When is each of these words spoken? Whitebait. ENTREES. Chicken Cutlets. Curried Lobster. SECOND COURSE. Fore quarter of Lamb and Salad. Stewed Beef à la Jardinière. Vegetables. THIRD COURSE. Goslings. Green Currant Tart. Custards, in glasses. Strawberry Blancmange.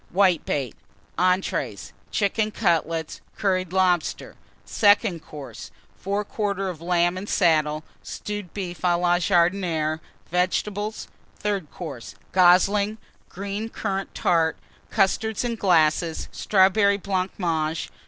Whitebait. 0.11 0.73
ENTREES. 1.19 1.93
Chicken 2.09 2.49
Cutlets. 2.49 3.21
Curried 3.37 3.71
Lobster. 3.71 4.35
SECOND 4.65 5.23
COURSE. 5.23 5.69
Fore 5.95 6.25
quarter 6.25 6.69
of 6.69 6.81
Lamb 6.81 7.19
and 7.19 7.29
Salad. 7.29 7.83
Stewed 8.01 8.51
Beef 8.51 8.81
à 8.81 8.99
la 8.99 9.17
Jardinière. 9.17 9.99
Vegetables. 10.31 11.07
THIRD 11.37 11.69
COURSE. 11.69 12.15
Goslings. 12.31 12.97
Green 13.29 13.69
Currant 13.69 14.15
Tart. 14.15 14.57
Custards, 14.89 15.43
in 15.43 15.53
glasses. 15.53 16.29
Strawberry 16.31 16.97
Blancmange. 16.97 17.91